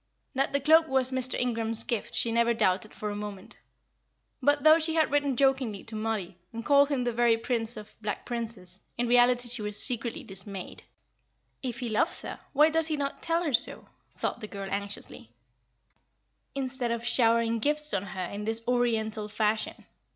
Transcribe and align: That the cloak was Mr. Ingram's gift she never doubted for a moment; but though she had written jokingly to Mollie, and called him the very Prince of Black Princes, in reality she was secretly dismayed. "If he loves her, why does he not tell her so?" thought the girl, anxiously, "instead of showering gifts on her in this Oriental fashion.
That 0.33 0.51
the 0.51 0.59
cloak 0.59 0.87
was 0.87 1.11
Mr. 1.11 1.39
Ingram's 1.39 1.83
gift 1.83 2.15
she 2.15 2.31
never 2.31 2.55
doubted 2.55 2.91
for 2.91 3.11
a 3.11 3.15
moment; 3.15 3.59
but 4.41 4.63
though 4.63 4.79
she 4.79 4.95
had 4.95 5.11
written 5.11 5.37
jokingly 5.37 5.83
to 5.83 5.95
Mollie, 5.95 6.39
and 6.51 6.65
called 6.65 6.89
him 6.89 7.03
the 7.03 7.13
very 7.13 7.37
Prince 7.37 7.77
of 7.77 7.95
Black 8.01 8.25
Princes, 8.25 8.81
in 8.97 9.07
reality 9.07 9.47
she 9.47 9.61
was 9.61 9.77
secretly 9.79 10.23
dismayed. 10.23 10.81
"If 11.61 11.81
he 11.81 11.87
loves 11.89 12.23
her, 12.23 12.39
why 12.51 12.69
does 12.71 12.87
he 12.87 12.97
not 12.97 13.21
tell 13.21 13.43
her 13.43 13.53
so?" 13.53 13.89
thought 14.17 14.41
the 14.41 14.47
girl, 14.47 14.69
anxiously, 14.71 15.35
"instead 16.55 16.89
of 16.89 17.05
showering 17.05 17.59
gifts 17.59 17.93
on 17.93 18.01
her 18.01 18.25
in 18.25 18.45
this 18.45 18.63
Oriental 18.67 19.27
fashion. 19.29 19.85